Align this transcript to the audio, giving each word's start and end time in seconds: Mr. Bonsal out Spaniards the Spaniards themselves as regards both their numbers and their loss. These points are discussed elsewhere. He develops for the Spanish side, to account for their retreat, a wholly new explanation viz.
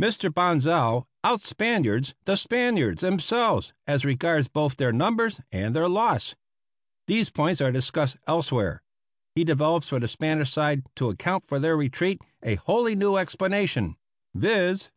Mr. 0.00 0.32
Bonsal 0.32 1.08
out 1.24 1.40
Spaniards 1.40 2.14
the 2.26 2.36
Spaniards 2.36 3.00
themselves 3.02 3.72
as 3.88 4.04
regards 4.04 4.46
both 4.46 4.76
their 4.76 4.92
numbers 4.92 5.40
and 5.50 5.74
their 5.74 5.88
loss. 5.88 6.36
These 7.08 7.30
points 7.30 7.60
are 7.60 7.72
discussed 7.72 8.16
elsewhere. 8.28 8.82
He 9.34 9.42
develops 9.42 9.88
for 9.88 9.98
the 9.98 10.06
Spanish 10.06 10.52
side, 10.52 10.84
to 10.94 11.08
account 11.10 11.44
for 11.48 11.58
their 11.58 11.76
retreat, 11.76 12.20
a 12.40 12.54
wholly 12.54 12.94
new 12.94 13.16
explanation 13.16 13.96
viz. 14.32 14.92